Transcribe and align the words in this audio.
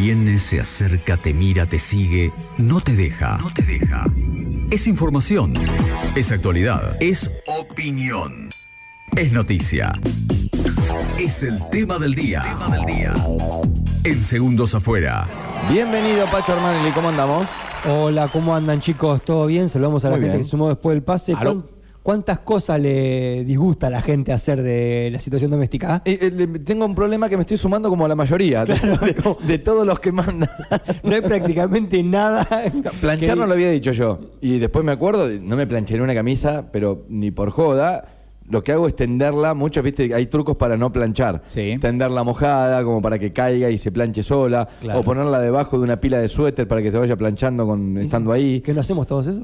Viene, 0.00 0.38
se 0.38 0.60
acerca, 0.60 1.16
te 1.16 1.34
mira, 1.34 1.66
te 1.66 1.80
sigue, 1.80 2.32
no 2.56 2.80
te 2.80 2.94
deja. 2.94 3.36
No 3.38 3.52
te 3.52 3.62
deja. 3.62 4.06
Es 4.70 4.86
información. 4.86 5.54
Es 6.14 6.30
actualidad. 6.30 6.96
Es 7.00 7.28
opinión. 7.48 8.48
Es 9.16 9.32
noticia. 9.32 9.92
Es 11.18 11.42
el 11.42 11.58
tema 11.72 11.98
del 11.98 12.14
día. 12.14 12.42
Tema 12.42 12.76
del 12.76 12.86
día. 12.86 13.12
En 14.04 14.20
segundos 14.20 14.72
afuera. 14.76 15.26
Bienvenido 15.68 16.26
Pacho 16.30 16.52
Armanelli, 16.52 16.92
¿cómo 16.92 17.08
andamos? 17.08 17.48
Hola, 17.84 18.28
¿cómo 18.28 18.54
andan 18.54 18.80
chicos? 18.80 19.20
¿Todo 19.24 19.46
bien? 19.46 19.68
Saludamos 19.68 20.04
a 20.04 20.10
la 20.10 20.16
Muy 20.16 20.20
gente 20.26 20.36
bien. 20.36 20.40
que 20.40 20.44
se 20.44 20.50
sumó 20.50 20.68
después 20.68 20.94
del 20.94 21.02
pase. 21.02 21.34
Aló. 21.36 21.66
¿Cuán- 22.02 22.18
¿Cuántas 22.18 22.40
cosas 22.40 22.80
le 22.80 23.44
disgusta 23.44 23.86
a 23.86 23.90
la 23.90 24.00
gente 24.02 24.32
hacer 24.32 24.62
de 24.62 25.08
la 25.12 25.20
situación 25.20 25.50
doméstica? 25.50 26.02
Eh, 26.04 26.18
eh, 26.20 26.58
tengo 26.64 26.84
un 26.86 26.94
problema 26.94 27.28
que 27.28 27.36
me 27.36 27.42
estoy 27.42 27.56
sumando 27.56 27.88
como 27.90 28.08
la 28.08 28.14
mayoría 28.14 28.64
de, 28.64 28.74
de- 28.74 29.36
de 29.46 29.58
todos 29.58 29.86
los 29.86 30.00
que 30.00 30.10
mandan. 30.12 30.48
No 31.04 31.14
hay 31.14 31.20
prácticamente 31.20 32.02
nada. 32.02 32.46
Planchar 33.00 33.30
que- 33.30 33.36
no 33.36 33.46
lo 33.46 33.52
había 33.52 33.70
dicho 33.70 33.92
yo. 33.92 34.18
Y 34.40 34.58
después 34.58 34.84
me 34.84 34.92
acuerdo, 34.92 35.28
no 35.28 35.56
me 35.56 35.66
plancharé 35.66 36.02
una 36.02 36.14
camisa, 36.14 36.66
pero 36.72 37.04
ni 37.08 37.30
por 37.30 37.50
joda. 37.50 38.04
Lo 38.50 38.62
que 38.62 38.72
hago 38.72 38.88
es 38.88 38.96
tenderla, 38.96 39.52
muchos, 39.52 39.84
viste, 39.84 40.12
hay 40.14 40.26
trucos 40.26 40.56
para 40.56 40.76
no 40.78 40.90
planchar. 40.90 41.42
Sí. 41.46 41.76
Tenderla 41.80 42.22
mojada, 42.24 42.82
como 42.82 43.02
para 43.02 43.18
que 43.18 43.30
caiga 43.30 43.68
y 43.68 43.76
se 43.76 43.92
planche 43.92 44.22
sola. 44.22 44.66
Claro. 44.80 45.00
O 45.00 45.02
ponerla 45.02 45.38
debajo 45.40 45.76
de 45.76 45.84
una 45.84 46.00
pila 46.00 46.18
de 46.18 46.28
suéter 46.28 46.66
para 46.66 46.80
que 46.80 46.90
se 46.90 46.96
vaya 46.96 47.14
planchando 47.16 47.66
con, 47.66 47.98
estando 47.98 48.32
ahí. 48.32 48.62
¿Que 48.62 48.72
no 48.72 48.80
hacemos 48.80 49.06
todos 49.06 49.26
eso? 49.26 49.42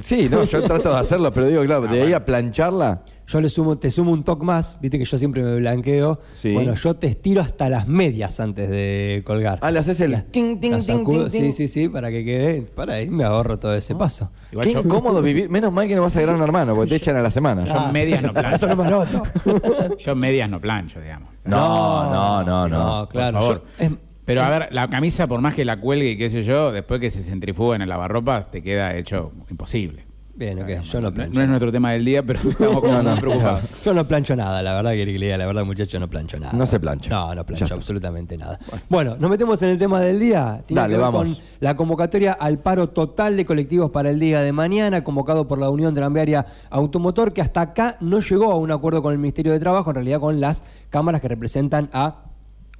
Sí, 0.00 0.28
no, 0.30 0.44
yo 0.44 0.62
trato 0.64 0.90
de 0.92 0.98
hacerlo, 0.98 1.32
pero 1.32 1.46
digo, 1.48 1.64
claro, 1.64 1.86
de 1.86 2.02
ahí 2.02 2.12
a 2.12 2.24
plancharla. 2.24 3.02
Yo 3.28 3.40
le 3.40 3.48
sumo, 3.48 3.76
te 3.76 3.90
sumo 3.90 4.12
un 4.12 4.22
toque 4.22 4.44
más, 4.44 4.78
viste 4.80 5.00
que 5.00 5.04
yo 5.04 5.18
siempre 5.18 5.42
me 5.42 5.56
blanqueo. 5.56 6.20
Sí. 6.34 6.52
Bueno, 6.54 6.74
yo 6.74 6.94
te 6.94 7.08
estiro 7.08 7.40
hasta 7.40 7.68
las 7.68 7.88
medias 7.88 8.38
antes 8.38 8.70
de 8.70 9.22
colgar. 9.26 9.58
Ah, 9.62 9.72
le 9.72 9.80
haces 9.80 10.00
el 10.00 10.12
La- 10.12 10.22
ting, 10.22 10.60
ting, 10.60 10.70
ting, 10.74 10.80
sacudo, 10.80 11.28
ting, 11.28 11.42
ting. 11.42 11.52
Sí, 11.52 11.66
sí, 11.66 11.68
sí, 11.82 11.88
para 11.88 12.10
que 12.10 12.24
quede. 12.24 12.62
Para 12.62 12.94
ahí 12.94 13.10
me 13.10 13.24
ahorro 13.24 13.58
todo 13.58 13.74
ese 13.74 13.96
paso. 13.96 14.30
Igual 14.52 14.68
Qué 14.68 14.74
yo, 14.74 14.80
incómodo 14.82 15.20
vivir. 15.22 15.50
Menos 15.50 15.72
mal 15.72 15.88
que 15.88 15.96
no 15.96 16.02
vas 16.02 16.16
a 16.16 16.20
Gran 16.20 16.40
Hermano, 16.40 16.76
porque 16.76 16.90
te 16.90 16.96
echan 16.96 17.16
a 17.16 17.22
la 17.22 17.30
semana. 17.30 17.64
yo 17.64 17.74
en 17.86 17.92
medias 17.92 18.22
no 18.22 18.32
plancho. 18.32 18.66
Eso 18.66 18.76
no. 18.76 19.96
Yo 19.98 20.14
medias 20.14 20.48
no 20.48 20.60
plancho, 20.60 21.00
digamos. 21.00 21.30
No, 21.44 22.04
no, 22.12 22.44
no, 22.44 22.68
no. 22.68 23.00
No, 23.00 23.08
claro. 23.08 23.38
Por 23.40 23.48
favor. 23.48 23.62
yo- 23.80 23.84
es- 23.86 23.92
Pero 24.26 24.42
a 24.42 24.50
ver, 24.50 24.68
la 24.72 24.88
camisa, 24.88 25.26
por 25.26 25.40
más 25.40 25.54
que 25.54 25.64
la 25.64 25.80
cuelgue 25.80 26.10
y 26.10 26.18
qué 26.18 26.28
sé 26.28 26.42
yo, 26.42 26.72
después 26.72 27.00
que 27.00 27.10
se 27.10 27.22
centrifuga 27.22 27.76
en 27.76 27.82
el 27.82 27.88
lavarropas, 27.88 28.50
te 28.50 28.60
queda 28.62 28.94
hecho 28.96 29.32
imposible. 29.50 30.04
Bien, 30.36 30.60
ok, 30.62 30.82
yo 30.82 31.00
no 31.00 31.14
plancho. 31.14 31.32
no 31.32 31.40
es 31.40 31.48
nuestro 31.48 31.72
tema 31.72 31.92
del 31.92 32.04
día, 32.04 32.22
pero 32.22 32.40
estamos 32.50 32.80
como 32.82 32.92
No, 32.92 33.02
no, 33.02 33.10
muy 33.12 33.20
preocupados. 33.20 33.84
Yo 33.84 33.94
no 33.94 34.06
plancho 34.06 34.36
nada, 34.36 34.62
la 34.62 34.74
verdad 34.74 34.92
que 34.92 35.06
la 35.38 35.46
verdad, 35.46 35.64
muchacho, 35.64 35.98
no 35.98 36.10
plancho 36.10 36.38
nada. 36.38 36.52
No 36.52 36.66
se 36.66 36.78
plancha. 36.78 37.08
No, 37.08 37.28
no 37.28 37.34
Ya 37.36 37.44
plancho 37.46 37.64
está. 37.64 37.74
absolutamente 37.74 38.36
nada. 38.36 38.58
Bueno, 38.90 39.16
nos 39.16 39.30
metemos 39.30 39.62
en 39.62 39.70
el 39.70 39.78
tema 39.78 39.98
del 40.02 40.20
día. 40.20 40.62
Tiene 40.66 40.82
Dale, 40.82 40.92
que 40.92 40.96
ver 40.98 41.04
vamos. 41.06 41.28
Con 41.28 41.38
la 41.60 41.74
convocatoria 41.74 42.32
al 42.32 42.58
paro 42.58 42.90
total 42.90 43.34
de 43.38 43.46
colectivos 43.46 43.90
para 43.90 44.10
el 44.10 44.20
día 44.20 44.42
de 44.42 44.52
mañana, 44.52 45.02
convocado 45.02 45.48
por 45.48 45.58
la 45.58 45.70
Unión 45.70 45.94
Tranviaria 45.94 46.44
Automotor, 46.68 47.32
que 47.32 47.40
hasta 47.40 47.62
acá 47.62 47.96
no 48.00 48.20
llegó 48.20 48.52
a 48.52 48.56
un 48.56 48.70
acuerdo 48.72 49.02
con 49.02 49.12
el 49.12 49.18
Ministerio 49.18 49.52
de 49.52 49.60
Trabajo, 49.60 49.88
en 49.90 49.94
realidad 49.94 50.20
con 50.20 50.38
las 50.38 50.64
cámaras 50.90 51.22
que 51.22 51.28
representan 51.28 51.88
a 51.94 52.24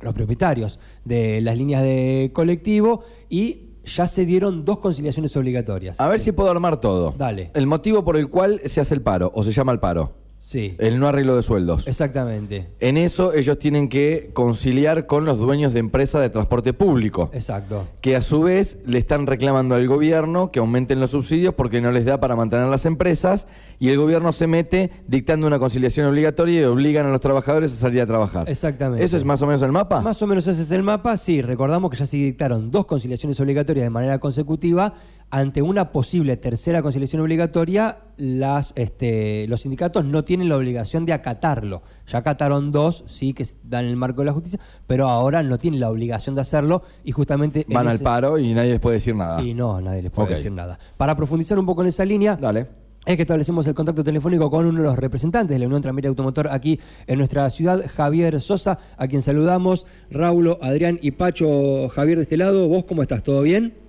los 0.01 0.15
propietarios 0.15 0.79
de 1.05 1.41
las 1.41 1.57
líneas 1.57 1.83
de 1.83 2.31
colectivo 2.33 3.03
y 3.29 3.67
ya 3.85 4.07
se 4.07 4.27
dieron 4.27 4.65
dos 4.65 4.79
conciliaciones 4.79 5.37
obligatorias. 5.37 6.01
A 6.01 6.09
ver 6.09 6.21
si 6.21 6.33
puedo 6.33 6.51
armar 6.51 6.81
todo. 6.81 7.15
Dale. 7.17 7.51
El 7.55 7.67
motivo 7.67 8.05
por 8.05 8.17
el 8.17 8.29
cual 8.29 8.61
se 8.67 8.81
hace 8.81 8.95
el 8.95 9.03
paro, 9.03 9.31
o 9.35 9.43
se 9.43 9.53
llama 9.53 9.73
el 9.73 9.81
paro. 9.81 10.26
Sí, 10.49 10.77
El 10.79 11.01
no 11.01 11.09
arreglo 11.09 11.35
de 11.35 11.43
sueldos. 11.43 11.89
exactamente. 11.89 12.69
En 12.79 12.97
eso 12.97 13.33
ellos 13.35 13.59
tienen 13.59 13.89
que 13.89 14.31
conciliar 14.33 15.07
con 15.07 15.25
los 15.25 15.39
dueños 15.41 15.73
de 15.73 15.81
empresas 15.81 16.21
de 16.21 16.31
transporte 16.31 16.73
público. 16.73 17.31
Exacto. 17.33 17.89
Que 18.01 18.15
a 18.15 18.23
su 18.23 18.43
vez 18.43 18.79
le 18.87 18.99
están 18.99 19.27
reclamando 19.27 19.75
al 19.75 19.89
gobierno 19.89 20.53
que 20.53 20.61
aumenten 20.61 21.01
los 21.01 21.11
subsidios 21.11 21.53
porque 21.55 21.81
no 21.81 21.91
les 21.91 22.05
da 22.05 22.21
para 22.21 22.37
mantener 22.37 22.69
las 22.69 22.87
empresas 22.87 23.49
y 23.81 23.89
el 23.89 23.99
gobierno 23.99 24.31
se 24.31 24.47
mete 24.47 24.93
dictando 25.09 25.49
una 25.49 25.59
conciliación 25.59 26.07
obligatoria 26.07 26.61
y 26.61 26.65
obligan 26.65 27.07
a 27.07 27.11
los 27.11 27.21
trabajadores 27.21 27.73
a 27.73 27.77
salir 27.77 28.01
a 28.03 28.07
trabajar. 28.07 28.49
Exactamente. 28.49 29.05
¿Eso 29.05 29.17
es 29.17 29.25
más 29.25 29.43
o 29.43 29.47
menos 29.47 29.63
el 29.63 29.73
mapa? 29.73 30.01
Más 30.01 30.23
o 30.23 30.29
menos 30.29 30.47
ese 30.47 30.63
es 30.63 30.71
el 30.71 30.85
mapa. 30.85 31.17
Sí, 31.17 31.43
recordamos 31.43 31.91
que 31.91 31.97
ya 31.97 32.07
se 32.07 32.19
dictaron 32.19 32.71
dos 32.71 32.87
conciliaciones 32.87 33.41
obligatorias 33.41 33.85
de 33.85 33.91
manera 33.91 34.21
consecutiva. 34.21 34.95
Ante 35.29 35.61
una 35.61 35.91
posible 35.91 36.37
tercera 36.37 36.83
conciliación 36.83 37.21
obligatoria, 37.21 37.99
las, 38.17 38.73
este, 38.77 39.49
los 39.49 39.63
sindicatos 39.63 40.05
no 40.05 40.25
tienen 40.25 40.49
la 40.49 40.57
obligación 40.57 41.05
de 41.05 41.13
acatarlo. 41.13 41.83
Ya 42.07 42.19
acataron 42.19 42.71
dos, 42.71 43.03
sí, 43.07 43.35
que 43.35 43.45
dan 43.65 43.87
el 43.87 43.97
marco 43.97 44.21
de 44.21 44.27
la 44.27 44.33
justicia, 44.33 44.61
pero 44.87 45.09
ahora 45.09 45.43
no 45.43 45.59
tienen 45.59 45.81
la 45.81 45.91
obligación 45.91 46.37
de 46.37 46.43
hacerlo 46.43 46.83
y 47.03 47.11
justamente... 47.11 47.67
en 47.69 47.75
Van 47.75 47.89
al 47.89 47.99
paro 47.99 48.39
y 48.39 48.55
nadie 48.55 48.71
les 48.71 48.81
puede 48.81 48.99
decir 48.99 49.17
nada. 49.17 49.43
Y 49.43 49.53
no, 49.53 49.81
nadie 49.81 50.03
les 50.03 50.13
puede 50.13 50.31
decir 50.31 50.53
nada. 50.53 50.79
Para 50.97 51.17
profundizar 51.17 51.59
un 51.59 51.67
poco 51.67 51.83
en 51.83 51.89
esa 51.89 52.05
línea, 52.05 52.37
Dale. 52.37 52.69
es 53.05 53.17
que 53.17 53.23
establecemos 53.23 53.67
el 53.67 53.75
contacto 53.75 54.05
telefónico 54.05 54.49
con 54.49 54.65
uno 54.65 54.79
de 54.79 54.87
los 54.87 54.97
representantes 54.97 55.53
de 55.53 55.59
la 55.59 55.67
Unión 55.67 55.83
Tranviaria 55.83 56.11
Automotor 56.11 56.47
aquí 56.53 56.79
en 57.09 57.19
nuestra 57.19 57.51
ciudad, 57.51 57.85
Javier 57.97 58.41
Sosa, 58.41 58.79
a 58.97 59.09
quien 59.09 59.23
saludamos. 59.23 59.87
Raulo, 60.09 60.61
Adrián 60.63 61.01
y 61.03 61.11
Pacho, 61.11 61.89
Javier 61.89 62.19
de 62.19 62.23
este 62.23 62.37
lado. 62.37 62.69
¿Vos 62.69 62.85
cómo 62.85 63.03
estás? 63.03 63.25
¿Todo 63.25 63.43
bien? 63.43 63.86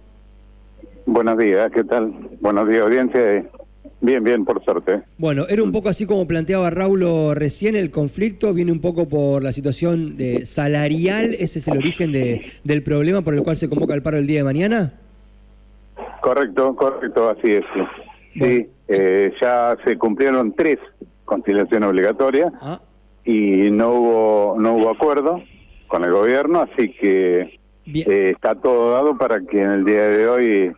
Buenos 1.07 1.37
días, 1.37 1.71
¿qué 1.71 1.83
tal? 1.85 2.13
Buenos 2.41 2.67
días, 2.67 2.81
audiencia. 2.83 3.45
Bien, 4.01 4.23
bien, 4.23 4.43
por 4.45 4.63
suerte. 4.63 5.01
Bueno, 5.17 5.45
era 5.49 5.63
un 5.63 5.71
poco 5.71 5.89
así 5.89 6.05
como 6.05 6.27
planteaba 6.27 6.69
Raulo 6.69 7.33
recién, 7.33 7.75
el 7.75 7.89
conflicto 7.91 8.53
viene 8.53 8.71
un 8.73 8.81
poco 8.81 9.07
por 9.07 9.41
la 9.41 9.53
situación 9.53 10.17
de 10.17 10.45
salarial, 10.45 11.33
ese 11.39 11.59
es 11.59 11.67
el 11.69 11.77
origen 11.77 12.11
de- 12.11 12.51
del 12.63 12.83
problema 12.83 13.21
por 13.21 13.33
el 13.33 13.41
cual 13.41 13.55
se 13.57 13.69
convoca 13.69 13.95
el 13.95 14.03
paro 14.03 14.17
el 14.17 14.27
día 14.27 14.39
de 14.39 14.43
mañana. 14.43 14.93
Correcto, 16.21 16.75
correcto, 16.75 17.29
así 17.29 17.53
es. 17.53 17.63
sí. 17.73 17.79
Bueno. 18.35 18.55
Sí, 18.55 18.67
eh, 18.89 19.33
ya 19.41 19.75
se 19.85 19.97
cumplieron 19.97 20.53
tres 20.53 20.77
conciliaciones 21.25 21.89
obligatorias 21.89 22.51
Ah, 22.61 22.79
y 23.25 23.71
no 23.71 23.91
hubo 23.93 24.55
no 24.59 24.73
hubo 24.75 24.89
acuerdo 24.91 25.41
con 25.87 26.03
el 26.03 26.11
gobierno, 26.11 26.61
así 26.61 26.91
que 26.93 27.59
eh, 27.87 28.31
está 28.35 28.53
todo 28.55 28.91
dado 28.91 29.17
para 29.17 29.39
que 29.41 29.61
en 29.61 29.71
el 29.71 29.85
día 29.85 30.03
de 30.07 30.27
hoy 30.27 30.71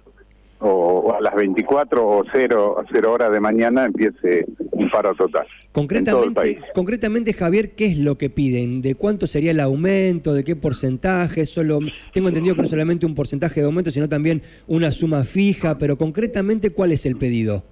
o, 0.60 1.14
a 1.14 1.22
las 1.22 1.36
24 1.36 2.08
o 2.08 2.24
0, 2.32 2.84
0 2.92 3.12
horas 3.12 3.32
de 3.32 3.40
mañana 3.40 3.86
empiece 3.86 4.46
un 4.72 4.90
paro 4.90 5.16
total. 5.16 5.48
Concretamente, 5.72 6.60
concretamente, 6.74 7.34
Javier, 7.34 7.72
¿qué 7.72 7.86
es 7.86 7.98
lo 7.98 8.18
que 8.18 8.30
piden? 8.30 8.82
¿De 8.82 8.96
cuánto 8.96 9.28
sería 9.28 9.52
el 9.52 9.60
aumento? 9.60 10.34
¿De 10.34 10.44
qué 10.44 10.56
porcentaje? 10.56 11.46
Solo 11.46 11.80
Tengo 12.14 12.28
entendido 12.28 12.56
que 12.56 12.64
no 12.64 12.68
solamente 12.68 13.06
un 13.06 13.16
porcentaje 13.16 13.62
de 13.62 13.68
aumento, 13.68 13.92
sino 13.92 14.10
también 14.10 14.42
una 14.68 14.92
suma 14.92 15.24
fija, 15.24 15.78
pero 15.78 15.98
concretamente, 15.98 16.72
¿cuál 16.72 16.92
es 16.92 17.06
el 17.06 17.16
pedido? 17.16 17.64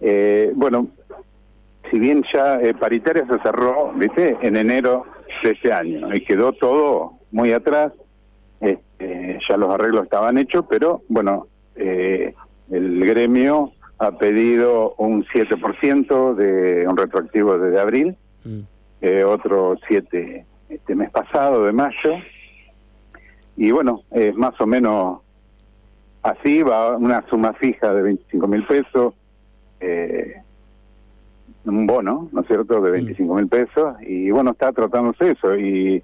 Eh, 0.00 0.50
bueno, 0.54 0.88
si 1.90 1.98
bien 1.98 2.24
ya 2.34 2.60
eh, 2.60 2.74
paritaria 2.74 3.24
se 3.26 3.38
cerró, 3.40 3.92
¿viste? 3.94 4.36
En 4.42 4.56
enero 4.56 5.04
de 5.44 5.50
este 5.50 5.72
año 5.72 6.08
y 6.12 6.24
quedó 6.24 6.52
todo 6.52 7.12
muy 7.30 7.52
atrás, 7.52 7.92
este, 8.62 9.38
ya 9.48 9.56
los 9.56 9.74
arreglos 9.74 10.04
estaban 10.04 10.38
hechos, 10.38 10.64
pero 10.70 11.02
bueno, 11.08 11.48
eh, 11.74 12.32
el 12.70 13.04
gremio 13.04 13.72
ha 13.98 14.12
pedido 14.12 14.94
un 14.98 15.24
7% 15.24 16.34
de 16.34 16.86
un 16.88 16.96
retroactivo 16.96 17.58
desde 17.58 17.80
abril, 17.80 18.16
Mm. 18.44 18.60
eh, 19.02 19.22
otro 19.24 19.76
7 19.86 20.44
este 20.68 20.94
mes 20.94 21.10
pasado, 21.10 21.64
de 21.64 21.72
mayo, 21.72 22.14
y 23.56 23.70
bueno, 23.70 24.02
es 24.10 24.34
más 24.34 24.58
o 24.60 24.66
menos 24.66 25.20
así, 26.22 26.62
va 26.62 26.96
una 26.96 27.24
suma 27.28 27.52
fija 27.52 27.92
de 27.94 28.02
25 28.02 28.46
mil 28.48 28.64
pesos, 28.64 29.14
eh, 29.80 30.34
un 31.64 31.86
bono, 31.86 32.28
¿no 32.32 32.40
es 32.40 32.46
cierto?, 32.48 32.80
de 32.80 32.90
25 32.90 33.34
mil 33.34 33.46
pesos, 33.48 33.94
y 34.02 34.30
bueno, 34.30 34.52
está 34.52 34.72
tratándose 34.72 35.32
eso, 35.32 35.56
y 35.56 36.02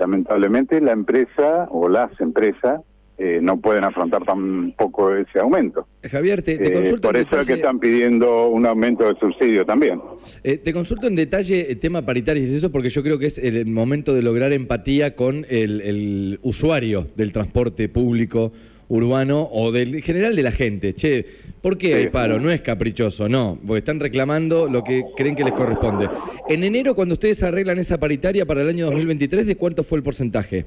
lamentablemente 0.00 0.80
la 0.80 0.92
empresa 0.92 1.68
o 1.70 1.88
las 1.88 2.10
empresas 2.20 2.80
eh, 3.18 3.38
no 3.42 3.60
pueden 3.60 3.84
afrontar 3.84 4.24
tampoco 4.24 5.14
ese 5.14 5.38
aumento. 5.40 5.86
Javier, 6.02 6.40
te, 6.40 6.56
te 6.56 6.68
Eh, 6.68 6.72
consulto 6.72 7.08
por 7.08 7.16
en 7.18 7.26
eso 7.26 7.40
es 7.40 7.46
que 7.46 7.52
están 7.52 7.78
pidiendo 7.78 8.48
un 8.48 8.64
aumento 8.64 9.06
de 9.06 9.20
subsidio 9.20 9.66
también. 9.66 10.00
Eh, 10.42 10.56
te 10.56 10.72
consulto 10.72 11.06
en 11.06 11.16
detalle 11.16 11.70
el 11.70 11.78
tema 11.78 12.00
paritario 12.00 12.42
y 12.42 12.46
eso 12.46 12.72
porque 12.72 12.88
yo 12.88 13.02
creo 13.02 13.18
que 13.18 13.26
es 13.26 13.36
el 13.36 13.66
momento 13.66 14.14
de 14.14 14.22
lograr 14.22 14.54
empatía 14.54 15.16
con 15.16 15.44
el, 15.50 15.82
el 15.82 16.40
usuario 16.42 17.08
del 17.14 17.32
transporte 17.32 17.90
público 17.90 18.52
urbano 18.88 19.48
o 19.52 19.70
del 19.70 19.96
en 19.96 20.02
general 20.02 20.34
de 20.34 20.42
la 20.42 20.52
gente. 20.52 20.94
Che, 20.94 21.26
¿por 21.60 21.76
qué 21.78 21.94
hay 21.94 22.08
paro? 22.08 22.38
No 22.40 22.50
es 22.50 22.60
caprichoso, 22.60 23.28
no, 23.28 23.58
porque 23.66 23.78
están 23.78 24.00
reclamando 24.00 24.68
lo 24.68 24.82
que 24.84 25.04
creen 25.16 25.36
que 25.36 25.44
les 25.44 25.52
corresponde. 25.52 26.08
En 26.48 26.64
enero, 26.64 26.94
cuando 26.94 27.14
ustedes 27.14 27.42
arreglan 27.42 27.78
esa 27.78 27.98
paritaria 27.98 28.46
para 28.46 28.62
el 28.62 28.68
año 28.68 28.86
2023, 28.86 29.46
¿de 29.46 29.56
cuánto 29.56 29.84
fue 29.84 29.98
el 29.98 30.04
porcentaje? 30.04 30.66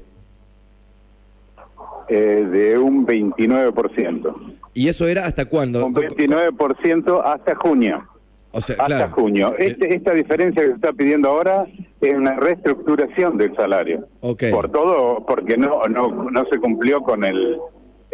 Eh, 2.08 2.46
de 2.50 2.78
un 2.78 3.06
29%. 3.06 4.34
¿Y 4.74 4.88
eso 4.88 5.06
era 5.06 5.26
hasta 5.26 5.46
cuándo? 5.46 5.86
Un 5.86 5.94
29% 5.94 7.22
hasta 7.24 7.54
junio. 7.54 8.04
O 8.52 8.60
sea, 8.60 8.76
hasta 8.78 8.84
claro. 8.86 9.12
junio. 9.14 9.54
Eh, 9.58 9.68
Este- 9.68 9.94
esta 9.96 10.12
diferencia 10.12 10.62
que 10.62 10.68
se 10.68 10.74
está 10.74 10.92
pidiendo 10.92 11.28
ahora 11.28 11.66
es 12.00 12.14
una 12.14 12.36
reestructuración 12.36 13.36
del 13.36 13.54
salario. 13.56 14.06
Ok. 14.20 14.44
Por 14.52 14.70
todo, 14.70 15.24
porque 15.26 15.56
no, 15.56 15.82
no, 15.88 16.30
no 16.30 16.44
se 16.50 16.58
cumplió 16.58 17.00
con 17.00 17.24
el, 17.24 17.58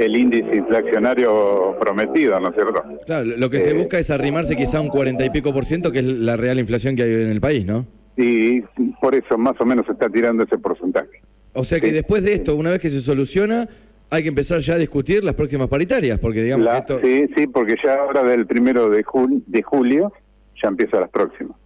el 0.05 0.17
índice 0.17 0.57
inflacionario 0.57 1.77
prometido, 1.81 2.39
¿no 2.41 2.49
es 2.49 2.55
cierto? 2.55 2.83
Claro, 3.07 3.25
lo 3.37 3.51
que 3.51 3.61
se 3.61 3.71
Eh, 3.71 3.75
busca 3.75 3.99
es 3.99 4.11
arrimarse 4.11 4.57
quizá 4.57 4.79
a 4.79 4.81
un 4.81 4.89
cuarenta 4.89 5.25
y 5.25 5.31
pico 5.31 5.53
por 5.53 5.65
ciento, 5.67 5.93
que 5.93 5.99
es 6.01 6.05
la 6.05 6.37
real 6.37 6.59
inflación 6.59 6.97
que 6.97 7.03
hay 7.03 7.13
en 7.13 7.29
el 7.29 7.41
país, 7.41 7.65
¿no? 7.67 7.87
Y 8.17 8.63
por 9.01 9.15
eso 9.15 9.37
más 9.39 9.61
o 9.61 9.65
menos 9.65 9.87
se 9.87 9.93
está 9.93 10.09
tirando 10.09 10.43
ese 10.45 10.59
porcentaje. 10.59 11.21
O 11.53 11.65
sea 11.65 11.81
que 11.81 11.89
Sí. 11.89 11.93
después 11.93 12.23
de 12.23 12.33
esto, 12.35 12.55
una 12.57 12.71
vez 12.71 12.81
que 12.81 12.89
se 12.89 13.01
soluciona, 13.01 13.69
hay 14.11 14.23
que 14.23 14.29
empezar 14.29 14.61
ya 14.61 14.75
a 14.75 14.79
discutir 14.79 15.23
las 15.23 15.35
próximas 15.35 15.69
paritarias, 15.69 16.19
porque 16.19 16.43
digamos 16.43 16.65
La- 16.67 16.73
que 16.73 16.79
esto... 16.79 17.01
Sí, 17.03 17.27
sí, 17.37 17.47
porque 17.47 17.77
ya 17.85 17.95
ahora 17.97 18.25
del 18.25 18.47
primero 18.47 18.89
de, 18.91 19.05
jul- 19.05 19.43
de 19.47 19.63
julio 19.63 20.13
ya 20.63 20.69
empieza 20.69 20.99
las 21.01 21.11
próximas. 21.11 21.57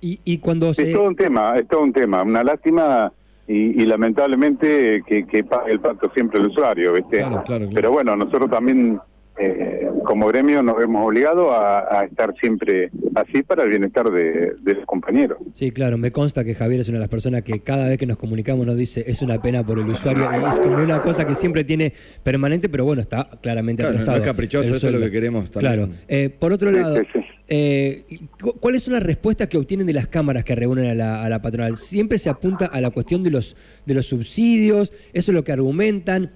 Y, 0.00 0.18
y 0.24 0.38
cuando 0.38 0.72
se... 0.74 0.82
Es 0.90 0.92
todo 0.92 1.08
un 1.08 1.16
tema, 1.16 1.54
es 1.56 1.68
todo 1.68 1.82
un 1.82 1.92
tema. 1.92 2.22
Una 2.22 2.42
lástima 2.42 3.12
y, 3.46 3.82
y 3.82 3.86
lamentablemente 3.86 5.02
que, 5.06 5.26
que 5.26 5.44
pague 5.44 5.72
el 5.72 5.80
pacto 5.80 6.10
siempre 6.14 6.40
el 6.40 6.46
usuario, 6.46 6.92
¿viste? 6.92 7.18
Claro, 7.18 7.42
claro, 7.44 7.44
claro. 7.44 7.70
Pero 7.74 7.90
bueno, 7.90 8.16
nosotros 8.16 8.50
también 8.50 9.00
eh, 9.44 9.88
como 10.04 10.26
gremio 10.28 10.62
nos 10.62 10.82
hemos 10.82 11.06
obligado 11.06 11.52
a, 11.52 12.00
a 12.00 12.04
estar 12.04 12.34
siempre 12.40 12.90
así 13.14 13.42
para 13.42 13.64
el 13.64 13.70
bienestar 13.70 14.10
de, 14.10 14.52
de 14.60 14.74
los 14.74 14.84
compañeros. 14.86 15.38
Sí, 15.54 15.70
claro, 15.70 15.98
me 15.98 16.10
consta 16.10 16.44
que 16.44 16.54
Javier 16.54 16.80
es 16.80 16.88
una 16.88 16.98
de 16.98 17.02
las 17.02 17.08
personas 17.08 17.42
que 17.42 17.60
cada 17.60 17.88
vez 17.88 17.98
que 17.98 18.06
nos 18.06 18.16
comunicamos 18.18 18.66
nos 18.66 18.76
dice 18.76 19.04
es 19.06 19.22
una 19.22 19.40
pena 19.40 19.64
por 19.64 19.78
el 19.78 19.86
usuario 19.88 20.28
y 20.40 20.48
es 20.48 20.60
como 20.60 20.76
una 20.76 21.00
cosa 21.00 21.26
que 21.26 21.34
siempre 21.34 21.64
tiene 21.64 21.92
permanente, 22.22 22.68
pero 22.68 22.84
bueno, 22.84 23.02
está 23.02 23.28
claramente 23.42 23.82
Claro, 23.82 23.94
no 23.94 24.00
atrasado. 24.00 24.18
es 24.18 24.24
caprichoso, 24.24 24.74
eso 24.74 24.86
es 24.88 24.92
lo 24.94 25.00
que 25.00 25.10
queremos 25.10 25.50
también. 25.50 25.72
Claro. 25.74 25.92
Eh, 26.08 26.30
por 26.30 26.52
otro 26.52 26.70
lado, 26.70 26.96
sí, 26.96 27.02
sí. 27.12 27.20
eh, 27.48 28.04
cu- 28.40 28.54
¿cuáles 28.60 28.82
son 28.82 28.94
las 28.94 29.02
respuestas 29.02 29.48
que 29.48 29.56
obtienen 29.58 29.86
de 29.86 29.92
las 29.92 30.06
cámaras 30.08 30.44
que 30.44 30.54
reúnen 30.54 30.86
a 30.86 30.94
la, 30.94 31.24
a 31.24 31.28
la 31.28 31.40
patronal? 31.42 31.76
Siempre 31.76 32.18
se 32.18 32.28
apunta 32.30 32.66
a 32.66 32.80
la 32.80 32.90
cuestión 32.90 33.22
de 33.22 33.30
los, 33.30 33.56
de 33.86 33.94
los 33.94 34.06
subsidios, 34.06 34.92
eso 35.12 35.30
es 35.30 35.34
lo 35.34 35.44
que 35.44 35.52
argumentan. 35.52 36.32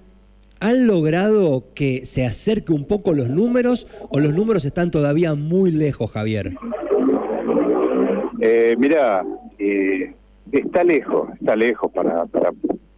¿Han 0.59 0.87
logrado 0.87 1.73
que 1.75 2.05
se 2.05 2.25
acerque 2.25 2.73
un 2.73 2.85
poco 2.85 3.13
los 3.13 3.29
números 3.29 3.87
o 4.09 4.19
los 4.19 4.33
números 4.33 4.65
están 4.65 4.91
todavía 4.91 5.35
muy 5.35 5.71
lejos, 5.71 6.11
Javier? 6.11 6.53
Eh, 8.39 8.75
mira, 8.77 9.23
eh, 9.59 10.13
está 10.51 10.83
lejos, 10.83 11.29
está 11.39 11.55
lejos 11.55 11.91
para, 11.91 12.25
para, 12.25 12.51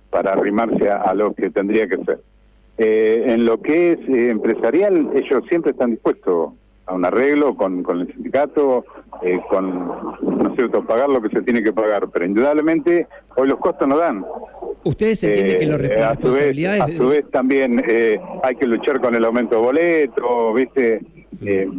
para 0.09 0.33
arrimarse 0.33 0.89
a, 0.89 1.13
lo 1.13 1.33
que 1.33 1.49
tendría 1.49 1.87
que 1.87 1.97
ser. 1.97 2.19
Eh, 2.77 3.25
en 3.27 3.45
lo 3.45 3.61
que 3.61 3.91
es 3.93 3.99
eh, 4.07 4.29
empresarial, 4.29 5.09
ellos 5.13 5.43
siempre 5.49 5.71
están 5.71 5.91
dispuestos 5.91 6.53
a 6.85 6.93
un 6.93 7.05
arreglo 7.05 7.55
con, 7.55 7.83
con 7.83 7.99
el 7.99 8.13
sindicato, 8.13 8.85
eh, 9.21 9.39
con, 9.49 9.87
¿no 10.21 10.49
es 10.49 10.55
cierto?, 10.55 10.85
pagar 10.85 11.09
lo 11.09 11.21
que 11.21 11.29
se 11.29 11.41
tiene 11.41 11.61
que 11.61 11.73
pagar, 11.73 12.09
pero 12.09 12.25
indudablemente 12.25 13.07
hoy 13.35 13.47
los 13.47 13.59
costos 13.59 13.87
no 13.87 13.97
dan. 13.97 14.25
¿Ustedes 14.83 15.23
entienden 15.23 15.55
Eh, 15.55 15.59
que 15.59 15.65
los 15.65 15.75
a 15.75 15.77
su 15.79 15.87
vez, 15.89 15.99
responsabilidades... 16.09 16.81
a 16.81 16.87
su 16.97 17.07
vez 17.09 17.25
también 17.31 17.83
eh, 17.87 18.19
hay 18.43 18.55
que 18.55 18.65
luchar 18.65 19.01
con 19.01 19.13
el 19.13 19.25
aumento 19.25 19.55
de 19.55 19.61
boleto, 19.61 20.53
¿viste? 20.53 21.01
Eh, 21.41 21.69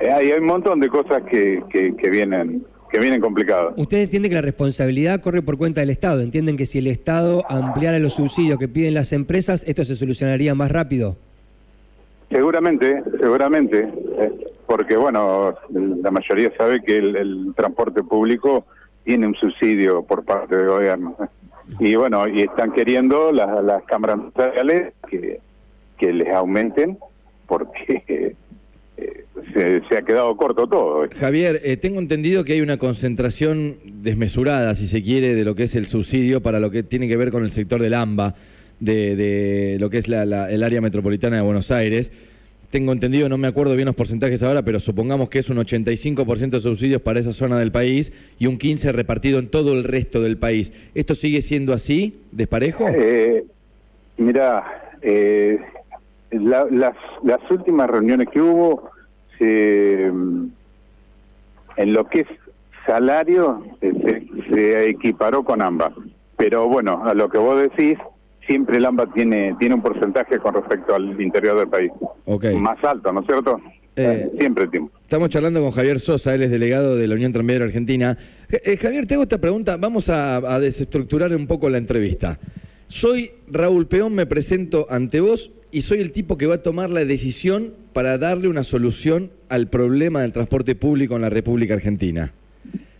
eh, 0.00 0.10
hay, 0.10 0.32
hay 0.32 0.38
un 0.38 0.46
montón 0.46 0.80
de 0.80 0.88
cosas 0.88 1.22
que, 1.22 1.62
que, 1.70 1.94
que 1.96 2.10
vienen 2.10 2.64
que 2.90 2.98
vienen 2.98 3.20
complicadas. 3.20 3.74
Ustedes 3.76 4.04
entienden 4.04 4.30
que 4.30 4.36
la 4.36 4.40
responsabilidad 4.40 5.20
corre 5.20 5.42
por 5.42 5.58
cuenta 5.58 5.82
del 5.82 5.90
Estado. 5.90 6.22
Entienden 6.22 6.56
que 6.56 6.64
si 6.64 6.78
el 6.78 6.86
Estado 6.86 7.44
ampliara 7.46 7.98
los 7.98 8.14
subsidios 8.14 8.58
que 8.58 8.66
piden 8.66 8.94
las 8.94 9.12
empresas, 9.12 9.62
esto 9.68 9.84
se 9.84 9.94
solucionaría 9.94 10.54
más 10.54 10.72
rápido. 10.72 11.18
Seguramente, 12.30 13.02
seguramente, 13.20 13.80
eh, 14.18 14.32
porque 14.66 14.96
bueno, 14.96 15.54
la 15.70 16.10
mayoría 16.10 16.50
sabe 16.56 16.82
que 16.82 16.96
el, 16.96 17.14
el 17.16 17.52
transporte 17.54 18.02
público 18.02 18.64
tiene 19.04 19.26
un 19.26 19.34
subsidio 19.34 20.02
por 20.02 20.24
parte 20.24 20.56
del 20.56 20.68
gobierno. 20.68 21.14
Y 21.80 21.94
bueno, 21.96 22.26
y 22.28 22.42
están 22.42 22.72
queriendo 22.72 23.30
las, 23.32 23.62
las 23.64 23.82
cámaras 23.84 24.18
empresariales 24.20 24.92
que, 25.10 25.40
que 25.98 26.12
les 26.12 26.28
aumenten 26.28 26.98
porque 27.46 28.02
eh, 28.96 29.24
se, 29.54 29.82
se 29.88 29.96
ha 29.98 30.02
quedado 30.02 30.36
corto 30.36 30.66
todo. 30.66 31.06
Javier, 31.18 31.60
eh, 31.64 31.76
tengo 31.76 31.98
entendido 32.00 32.44
que 32.44 32.54
hay 32.54 32.60
una 32.60 32.78
concentración 32.78 33.76
desmesurada, 33.84 34.74
si 34.74 34.86
se 34.86 35.02
quiere, 35.02 35.34
de 35.34 35.44
lo 35.44 35.54
que 35.54 35.64
es 35.64 35.74
el 35.74 35.86
subsidio 35.86 36.42
para 36.42 36.58
lo 36.60 36.70
que 36.70 36.82
tiene 36.82 37.06
que 37.08 37.16
ver 37.16 37.30
con 37.30 37.44
el 37.44 37.52
sector 37.52 37.80
del 37.80 37.94
AMBA, 37.94 38.34
de, 38.80 39.16
de 39.16 39.76
lo 39.80 39.90
que 39.90 39.98
es 39.98 40.08
la- 40.08 40.24
la- 40.24 40.50
el 40.50 40.62
área 40.62 40.80
metropolitana 40.80 41.36
de 41.36 41.42
Buenos 41.42 41.70
Aires. 41.70 42.12
Tengo 42.70 42.92
entendido, 42.92 43.30
no 43.30 43.38
me 43.38 43.48
acuerdo 43.48 43.74
bien 43.74 43.86
los 43.86 43.94
porcentajes 43.94 44.42
ahora, 44.42 44.62
pero 44.62 44.78
supongamos 44.78 45.30
que 45.30 45.38
es 45.38 45.48
un 45.48 45.56
85% 45.56 46.50
de 46.50 46.60
subsidios 46.60 47.00
para 47.00 47.18
esa 47.18 47.32
zona 47.32 47.58
del 47.58 47.72
país 47.72 48.12
y 48.38 48.46
un 48.46 48.58
15% 48.58 48.92
repartido 48.92 49.38
en 49.38 49.48
todo 49.48 49.72
el 49.72 49.84
resto 49.84 50.20
del 50.20 50.36
país. 50.36 50.72
¿Esto 50.94 51.14
sigue 51.14 51.40
siendo 51.40 51.72
así, 51.72 52.20
desparejo? 52.30 52.84
Eh, 52.88 53.44
mira, 54.18 54.64
eh, 55.00 55.58
la- 56.30 56.66
las, 56.70 56.94
las 57.22 57.40
últimas 57.50 57.88
reuniones 57.88 58.28
que 58.28 58.42
hubo, 58.42 58.90
se, 59.38 60.10
mm, 60.12 60.46
en 61.78 61.92
lo 61.94 62.06
que 62.06 62.20
es 62.20 62.26
salario, 62.84 63.64
eh, 63.80 63.92
se, 64.46 64.52
se 64.54 64.90
equiparó 64.90 65.42
con 65.42 65.62
AMBA. 65.62 65.94
Pero 66.36 66.68
bueno, 66.68 67.02
a 67.06 67.14
lo 67.14 67.30
que 67.30 67.38
vos 67.38 67.62
decís, 67.62 67.96
siempre 68.48 68.78
el 68.78 68.86
AMBA 68.86 69.12
tiene, 69.12 69.54
tiene 69.60 69.76
un 69.76 69.82
porcentaje 69.82 70.38
con 70.38 70.54
respecto 70.54 70.94
al 70.94 71.20
interior 71.20 71.58
del 71.58 71.68
país. 71.68 71.92
Ok. 72.24 72.46
Más 72.54 72.82
alto, 72.82 73.12
¿no 73.12 73.20
es 73.20 73.26
cierto? 73.26 73.60
Eh, 73.94 74.30
siempre 74.38 74.66
tiene. 74.68 74.88
Estamos 75.02 75.28
charlando 75.28 75.60
con 75.60 75.70
Javier 75.70 76.00
Sosa, 76.00 76.34
él 76.34 76.42
es 76.42 76.50
delegado 76.50 76.96
de 76.96 77.06
la 77.06 77.14
Unión 77.14 77.32
Tranviaria 77.32 77.66
Argentina. 77.66 78.16
Eh, 78.48 78.60
eh, 78.64 78.76
Javier, 78.76 79.06
te 79.06 79.14
hago 79.14 79.24
esta 79.24 79.38
pregunta, 79.38 79.76
vamos 79.76 80.08
a, 80.08 80.36
a 80.36 80.58
desestructurar 80.58 81.34
un 81.34 81.46
poco 81.46 81.68
la 81.68 81.78
entrevista. 81.78 82.38
Soy 82.86 83.32
Raúl 83.48 83.86
Peón, 83.86 84.14
me 84.14 84.26
presento 84.26 84.86
ante 84.88 85.20
vos 85.20 85.52
y 85.70 85.82
soy 85.82 86.00
el 86.00 86.12
tipo 86.12 86.38
que 86.38 86.46
va 86.46 86.56
a 86.56 86.62
tomar 86.62 86.90
la 86.90 87.04
decisión 87.04 87.74
para 87.92 88.16
darle 88.16 88.48
una 88.48 88.64
solución 88.64 89.30
al 89.48 89.68
problema 89.68 90.22
del 90.22 90.32
transporte 90.32 90.74
público 90.74 91.16
en 91.16 91.22
la 91.22 91.30
República 91.30 91.74
Argentina. 91.74 92.32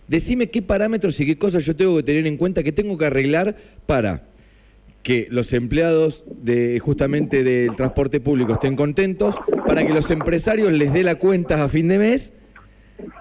Decime 0.08 0.48
qué 0.48 0.62
parámetros 0.62 1.20
y 1.20 1.26
qué 1.26 1.38
cosas 1.38 1.64
yo 1.64 1.76
tengo 1.76 1.96
que 1.96 2.02
tener 2.02 2.26
en 2.26 2.36
cuenta 2.36 2.62
que 2.62 2.72
tengo 2.72 2.98
que 2.98 3.06
arreglar 3.06 3.56
para 3.86 4.24
que 5.02 5.26
los 5.30 5.52
empleados 5.52 6.24
de 6.28 6.78
justamente 6.80 7.42
del 7.44 7.74
transporte 7.76 8.20
público 8.20 8.54
estén 8.54 8.76
contentos, 8.76 9.36
para 9.66 9.84
que 9.84 9.92
los 9.92 10.10
empresarios 10.10 10.72
les 10.72 10.92
dé 10.92 11.02
la 11.02 11.14
cuenta 11.14 11.62
a 11.62 11.68
fin 11.68 11.88
de 11.88 11.98
mes 11.98 12.32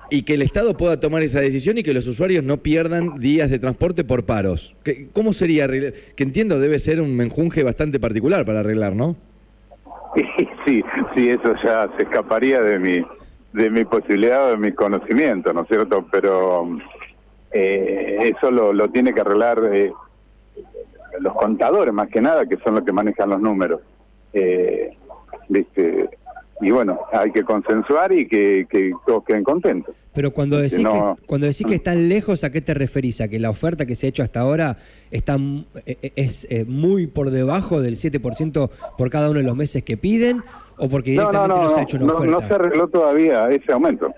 y 0.09 0.23
que 0.23 0.33
el 0.35 0.41
Estado 0.41 0.75
pueda 0.75 0.99
tomar 0.99 1.21
esa 1.23 1.39
decisión 1.39 1.77
y 1.77 1.83
que 1.83 1.93
los 1.93 2.07
usuarios 2.07 2.43
no 2.43 2.57
pierdan 2.57 3.19
días 3.19 3.49
de 3.49 3.59
transporte 3.59 4.03
por 4.03 4.25
paros. 4.25 4.75
¿Qué- 4.83 5.07
¿Cómo 5.13 5.33
sería 5.33 5.65
arreglar? 5.65 5.93
Que 6.15 6.23
entiendo 6.23 6.59
debe 6.59 6.79
ser 6.79 6.99
un 7.01 7.15
menjunje 7.15 7.63
bastante 7.63 7.99
particular 7.99 8.45
para 8.45 8.61
arreglar, 8.61 8.95
¿no? 8.95 9.15
Sí, 10.65 10.83
sí, 11.15 11.29
eso 11.29 11.53
ya 11.63 11.89
se 11.95 12.03
escaparía 12.03 12.61
de 12.61 12.77
mi 12.77 13.01
de 13.53 13.69
mi 13.69 13.85
posibilidad 13.85 14.49
de 14.51 14.57
mi 14.57 14.73
conocimiento, 14.73 15.53
¿no 15.53 15.61
es 15.61 15.67
cierto? 15.69 16.05
Pero 16.11 16.77
eh, 17.51 18.33
eso 18.35 18.51
lo, 18.51 18.73
lo 18.73 18.89
tiene 18.89 19.13
que 19.13 19.21
arreglar 19.21 19.61
eh, 19.73 19.91
los 21.19 21.33
contadores 21.35 21.93
más 21.93 22.09
que 22.09 22.21
nada, 22.21 22.45
que 22.45 22.57
son 22.57 22.75
los 22.75 22.83
que 22.83 22.91
manejan 22.91 23.29
los 23.29 23.41
números. 23.41 23.81
Eh, 24.33 24.91
¿viste? 25.49 26.09
Y 26.61 26.71
bueno, 26.71 26.99
hay 27.11 27.31
que 27.31 27.43
consensuar 27.43 28.11
y 28.11 28.27
que, 28.27 28.65
que 28.69 28.91
todos 29.05 29.23
queden 29.23 29.43
contentos. 29.43 29.93
Pero 30.13 30.31
cuando 30.31 30.57
decís, 30.57 30.79
no- 30.79 31.15
que, 31.19 31.25
cuando 31.27 31.45
decís 31.45 31.67
que 31.67 31.75
están 31.75 32.09
lejos, 32.09 32.43
¿a 32.43 32.51
qué 32.51 32.61
te 32.61 32.73
referís? 32.73 33.21
¿A 33.21 33.27
que 33.27 33.39
la 33.39 33.51
oferta 33.51 33.85
que 33.85 33.93
se 33.95 34.07
ha 34.07 34.09
hecho 34.09 34.23
hasta 34.23 34.39
ahora 34.39 34.77
está, 35.11 35.35
eh, 35.85 35.97
eh, 36.01 36.11
es 36.15 36.47
eh, 36.49 36.65
muy 36.67 37.05
por 37.05 37.29
debajo 37.29 37.79
del 37.81 37.95
7% 37.95 38.69
por 38.97 39.09
cada 39.11 39.29
uno 39.29 39.37
de 39.39 39.45
los 39.45 39.55
meses 39.55 39.83
que 39.83 39.97
piden? 39.97 40.41
¿O 40.77 40.89
porque 40.89 41.13
no, 41.15 41.27
directamente 41.29 41.55
no, 41.55 41.63
no, 41.63 41.69
se 41.69 41.79
ha 41.79 41.83
hecho 41.83 41.97
una 41.97 42.13
oferta? 42.13 42.31
no 42.31 42.39
se 42.47 42.53
arregló 42.53 42.87
todavía 42.87 43.49
ese 43.49 43.71
aumento. 43.71 44.11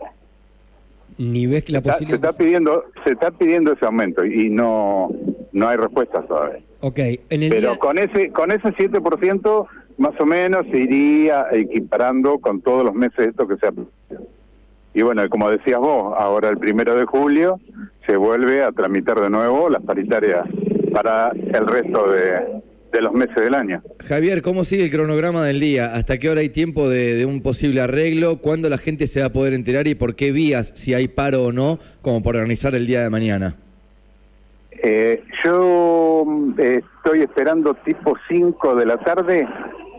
Ni 1.18 1.46
ves 1.48 1.66
que 1.66 1.74
la 1.74 1.80
Está- 1.80 1.94
se 1.94 2.06
posibilidad... 2.06 2.30
está 2.32 2.44
pidiendo, 2.44 2.84
se 3.06 3.12
está 3.12 3.32
pidiendo 3.32 3.74
ese 3.74 3.86
aumento 3.86 4.24
y 4.26 4.50
no, 4.50 5.10
no 5.52 5.68
hay 5.68 5.76
respuesta 5.76 6.22
todavía. 6.22 6.62
Ok, 6.82 6.98
en 7.30 7.44
el 7.44 7.50
Pero 7.50 7.72
día- 7.72 7.78
con 7.80 7.98
ese 7.98 8.30
con 8.32 8.52
ese 8.52 8.70
7% 8.74 9.68
más 9.98 10.14
o 10.20 10.26
menos 10.26 10.66
se 10.72 10.78
iría 10.80 11.46
equiparando 11.52 12.40
con 12.40 12.62
todos 12.62 12.86
los 12.86 12.94
meses 12.96 13.28
esto 13.28 13.48
que 13.48 13.58
se 13.58 13.68
ha 13.68 13.72
y 14.94 15.02
bueno, 15.04 15.28
como 15.30 15.50
decías 15.52 15.80
vos, 15.80 16.16
ahora 16.18 16.50
el 16.50 16.58
primero 16.58 16.96
de 16.96 17.06
julio 17.06 17.60
se 18.08 18.18
vuelve 18.18 18.64
a 18.64 18.72
tramitar 18.72 19.20
de 19.22 19.30
nuevo 19.30 19.70
las 19.70 19.84
paritarias 19.84 20.48
para 20.92 21.30
el 21.32 21.68
resto 21.68 22.12
de, 22.12 22.62
de 22.92 23.02
los 23.02 23.14
meses 23.14 23.36
del 23.36 23.54
año. 23.54 23.84
Javier, 24.00 24.42
¿cómo 24.42 24.64
sigue 24.64 24.86
el 24.86 24.92
cronograma 24.92 25.46
del 25.46 25.60
día? 25.60 25.94
¿Hasta 25.94 26.18
qué 26.18 26.30
hora 26.30 26.42
hay 26.42 26.50
tiempo 26.50 26.90
de, 26.90 27.14
de 27.14 27.26
un 27.28 27.42
posible 27.42 27.82
arreglo? 27.82 28.38
¿Cuándo 28.38 28.68
la 28.68 28.80
gente 28.80 29.06
se 29.06 29.20
va 29.20 29.28
a 29.28 29.34
poder 29.34 29.54
enterar 29.54 29.88
y 29.88 29.94
por 29.94 30.16
qué 30.16 30.32
vías, 30.32 30.72
si 30.76 30.96
hay 30.96 31.08
paro 31.08 31.44
o 31.44 31.52
no, 31.52 31.78
como 32.02 32.24
para 32.24 32.40
organizar 32.40 32.74
el 32.74 32.88
día 32.88 33.02
de 33.04 33.10
mañana? 33.12 33.58
Eh, 34.82 35.24
yo 35.44 36.24
mm, 36.26 36.54
eh, 36.58 36.82
estoy 36.98 37.22
esperando 37.22 37.74
tipo 37.76 38.16
5 38.28 38.76
de 38.76 38.86
la 38.86 38.98
tarde, 38.98 39.48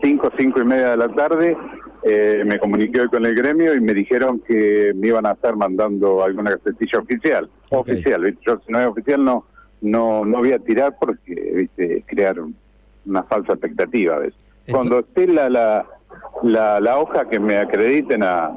5, 0.01 0.31
5 0.37 0.61
y 0.61 0.65
media 0.65 0.89
de 0.91 0.97
la 0.97 1.09
tarde, 1.09 1.55
eh, 2.03 2.43
me 2.45 2.57
comuniqué 2.59 3.01
hoy 3.01 3.09
con 3.09 3.25
el 3.25 3.35
gremio 3.35 3.75
y 3.75 3.81
me 3.81 3.93
dijeron 3.93 4.39
que 4.47 4.91
me 4.95 5.07
iban 5.09 5.25
a 5.27 5.33
estar 5.33 5.55
mandando 5.55 6.23
alguna 6.23 6.51
gacetilla 6.51 6.99
oficial. 6.99 7.49
Ok. 7.69 7.89
Oficial, 7.89 8.23
¿viste? 8.23 8.41
yo 8.45 8.59
si 8.65 8.71
no 8.71 8.79
es 8.79 8.87
oficial 8.87 9.23
no 9.23 9.45
no 9.81 10.25
no 10.25 10.37
voy 10.39 10.51
a 10.53 10.59
tirar 10.59 10.95
porque 10.99 11.33
¿viste? 11.55 12.03
crear 12.07 12.39
un- 12.39 12.55
una 13.05 13.23
falsa 13.23 13.53
expectativa. 13.53 14.17
Ento- 14.19 14.33
Cuando 14.71 14.99
esté 14.99 15.27
la, 15.27 15.49
la, 15.49 15.85
la, 16.43 16.79
la 16.79 16.97
hoja 16.99 17.27
que 17.29 17.39
me 17.39 17.57
acrediten 17.57 18.21
a 18.23 18.51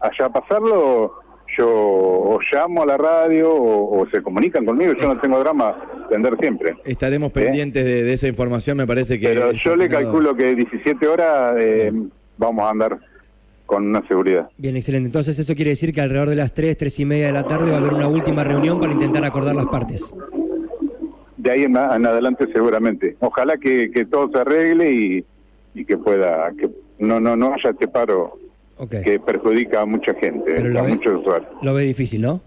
allá 0.00 0.26
a 0.26 0.32
pasarlo, 0.32 1.19
yo 1.56 1.68
o 1.68 2.38
llamo 2.52 2.82
a 2.82 2.86
la 2.86 2.96
radio 2.96 3.52
o, 3.52 4.00
o 4.00 4.08
se 4.10 4.22
comunican 4.22 4.64
conmigo, 4.64 4.92
yo 4.94 5.08
no 5.08 5.18
tengo 5.20 5.38
drama 5.38 5.76
atender 6.06 6.36
siempre. 6.40 6.76
Estaremos 6.84 7.32
pendientes 7.32 7.84
de, 7.84 8.02
de 8.02 8.12
esa 8.12 8.28
información, 8.28 8.76
me 8.76 8.86
parece 8.86 9.18
que... 9.18 9.28
Pero 9.28 9.52
yo 9.52 9.76
le 9.76 9.88
calculo 9.88 10.34
que 10.34 10.54
17 10.54 11.06
horas 11.06 11.56
eh, 11.58 11.92
vamos 12.36 12.64
a 12.64 12.70
andar 12.70 12.98
con 13.66 13.86
una 13.86 14.06
seguridad. 14.08 14.50
Bien, 14.58 14.74
excelente. 14.76 15.06
Entonces 15.06 15.38
eso 15.38 15.54
quiere 15.54 15.70
decir 15.70 15.94
que 15.94 16.00
alrededor 16.00 16.28
de 16.28 16.36
las 16.36 16.52
3, 16.52 16.76
3 16.76 17.00
y 17.00 17.04
media 17.04 17.26
de 17.26 17.32
la 17.32 17.44
tarde 17.44 17.70
va 17.70 17.76
a 17.76 17.80
haber 17.80 17.94
una 17.94 18.08
última 18.08 18.42
reunión 18.42 18.80
para 18.80 18.92
intentar 18.92 19.24
acordar 19.24 19.54
las 19.54 19.66
partes. 19.66 20.12
De 21.36 21.50
ahí 21.52 21.62
en, 21.62 21.76
en 21.76 22.06
adelante 22.06 22.46
seguramente. 22.52 23.16
Ojalá 23.20 23.58
que, 23.58 23.90
que 23.92 24.06
todo 24.06 24.28
se 24.32 24.38
arregle 24.38 24.92
y, 24.92 25.24
y 25.74 25.84
que 25.84 25.96
pueda, 25.96 26.50
que 26.58 26.68
no 26.98 27.20
no 27.20 27.36
no 27.36 27.54
haya 27.54 27.70
este 27.70 27.86
paro 27.86 28.39
Que 28.88 29.20
perjudica 29.20 29.82
a 29.82 29.86
mucha 29.86 30.14
gente, 30.14 30.44
Pero 30.46 30.68
lo 30.68 30.78
a 30.78 30.82
ve- 30.82 30.88
muchos 30.94 31.20
usuarios. 31.20 31.50
Lo 31.62 31.74
ve 31.74 31.82
difícil, 31.84 32.22
¿no? 32.22 32.40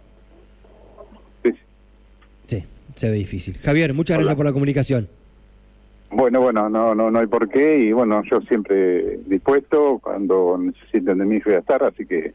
Sí, 1.43 1.51
sí. 1.51 1.57
Sí, 2.47 2.63
se 2.95 3.09
ve 3.09 3.15
difícil. 3.17 3.57
Javier, 3.63 3.93
muchas 3.93 4.15
Hola. 4.15 4.23
gracias 4.23 4.37
por 4.37 4.45
la 4.47 4.53
comunicación. 4.53 5.07
Bueno, 6.11 6.41
bueno, 6.41 6.69
no, 6.69 6.93
no, 6.93 7.09
no 7.09 7.19
hay 7.19 7.27
por 7.27 7.49
qué 7.49 7.77
y 7.79 7.91
bueno, 7.91 8.21
yo 8.29 8.39
siempre 8.41 9.17
dispuesto 9.25 9.99
cuando 10.01 10.57
necesiten 10.59 11.17
de 11.17 11.25
mí 11.25 11.39
voy 11.43 11.55
a 11.55 11.59
estar, 11.59 11.83
así 11.83 12.05
que 12.05 12.33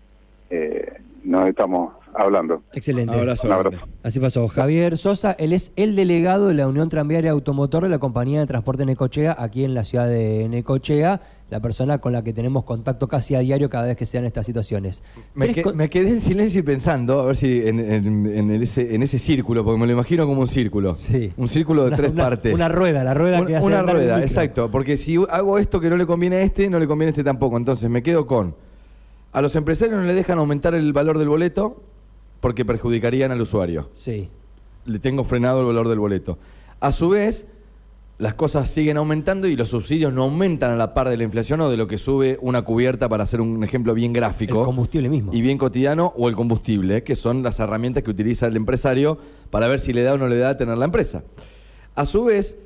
eh, 0.50 0.92
nos 1.24 1.48
estamos 1.48 1.92
hablando. 2.18 2.62
Excelente. 2.72 3.14
Abrazo. 3.14 3.46
Un 3.46 3.52
abrazo. 3.52 3.76
grande. 3.78 3.94
Así 4.02 4.20
pasó. 4.20 4.48
Javier 4.48 4.98
Sosa, 4.98 5.32
él 5.32 5.52
es 5.52 5.72
el 5.76 5.96
delegado 5.96 6.48
de 6.48 6.54
la 6.54 6.66
Unión 6.68 6.88
Tranviaria 6.88 7.30
Automotor 7.30 7.84
de 7.84 7.88
la 7.88 7.98
compañía 7.98 8.40
de 8.40 8.46
transporte 8.46 8.84
Necochea, 8.84 9.36
aquí 9.38 9.64
en 9.64 9.74
la 9.74 9.84
ciudad 9.84 10.06
de 10.06 10.48
Necochea, 10.48 11.20
la 11.50 11.60
persona 11.60 11.98
con 11.98 12.12
la 12.12 12.22
que 12.22 12.32
tenemos 12.34 12.64
contacto 12.64 13.08
casi 13.08 13.34
a 13.34 13.38
diario 13.38 13.70
cada 13.70 13.86
vez 13.86 13.96
que 13.96 14.04
se 14.04 14.18
dan 14.18 14.26
estas 14.26 14.44
situaciones. 14.44 15.02
Me, 15.34 15.46
Tres 15.46 15.54
que- 15.56 15.62
con- 15.62 15.76
me 15.76 15.88
quedé 15.88 16.10
en 16.10 16.20
silencio 16.20 16.60
y 16.60 16.62
pensando, 16.62 17.20
a 17.20 17.24
ver 17.26 17.36
si 17.36 17.66
en, 17.66 17.78
en- 17.80 18.26
en 18.26 18.50
el- 18.50 18.62
ese, 18.62 18.94
en 18.94 19.02
ese 19.02 19.18
círculo, 19.18 19.64
porque 19.64 19.80
me 19.80 19.86
lo 19.86 19.92
imagino 19.92 20.26
como 20.26 20.42
un 20.42 20.48
círculo. 20.48 20.94
Sí. 20.94 21.32
Un 21.38 21.48
círculo 21.48 21.82
de 21.82 21.88
Una- 21.88 21.96
tres 21.96 22.12
una- 22.12 22.22
partes. 22.24 22.52
Una 22.54 22.68
rueda, 22.68 23.02
la 23.02 23.14
rueda 23.14 23.40
Un- 23.40 23.46
que 23.46 23.56
hace 23.56 23.66
una 23.66 23.82
rueda, 23.82 24.20
exacto. 24.20 24.70
Porque 24.70 24.96
si 24.98 25.16
hago 25.30 25.58
esto 25.58 25.80
que 25.80 25.88
no 25.88 25.96
le 25.96 26.04
conviene 26.06 26.36
a 26.36 26.42
este, 26.42 26.68
no 26.68 26.78
le 26.78 26.86
conviene 26.86 27.08
a 27.08 27.12
este 27.12 27.24
tampoco. 27.24 27.56
Entonces 27.56 27.88
me 27.88 28.02
quedo 28.02 28.26
con. 28.26 28.54
A 29.32 29.40
los 29.42 29.54
empresarios 29.56 29.96
no 29.98 30.04
le 30.04 30.14
dejan 30.14 30.38
aumentar 30.38 30.74
el 30.74 30.92
valor 30.92 31.18
del 31.18 31.28
boleto 31.28 31.82
porque 32.40 32.64
perjudicarían 32.64 33.30
al 33.30 33.40
usuario. 33.40 33.88
Sí. 33.92 34.28
Le 34.84 34.98
tengo 34.98 35.24
frenado 35.24 35.60
el 35.60 35.66
valor 35.66 35.88
del 35.88 35.98
boleto. 35.98 36.38
A 36.80 36.92
su 36.92 37.08
vez, 37.10 37.46
las 38.18 38.34
cosas 38.34 38.68
siguen 38.70 38.96
aumentando 38.96 39.46
y 39.46 39.56
los 39.56 39.68
subsidios 39.68 40.12
no 40.12 40.24
aumentan 40.24 40.70
a 40.72 40.76
la 40.76 40.94
par 40.94 41.08
de 41.08 41.16
la 41.16 41.24
inflación 41.24 41.60
o 41.60 41.70
de 41.70 41.76
lo 41.76 41.86
que 41.86 41.98
sube 41.98 42.38
una 42.40 42.62
cubierta 42.62 43.08
para 43.08 43.22
hacer 43.24 43.40
un 43.40 43.62
ejemplo 43.62 43.94
bien 43.94 44.12
gráfico 44.12 44.60
El 44.60 44.64
combustible 44.64 45.08
mismo. 45.08 45.32
y 45.32 45.40
bien 45.40 45.58
cotidiano 45.58 46.12
o 46.16 46.28
el 46.28 46.34
combustible, 46.34 47.02
que 47.04 47.14
son 47.16 47.42
las 47.42 47.60
herramientas 47.60 48.02
que 48.02 48.10
utiliza 48.10 48.46
el 48.46 48.56
empresario 48.56 49.18
para 49.50 49.68
ver 49.68 49.80
si 49.80 49.92
le 49.92 50.02
da 50.02 50.14
o 50.14 50.18
no 50.18 50.26
le 50.28 50.36
da 50.38 50.50
a 50.50 50.56
tener 50.56 50.78
la 50.78 50.84
empresa. 50.84 51.24
A 51.94 52.06
su 52.06 52.24
vez, 52.24 52.56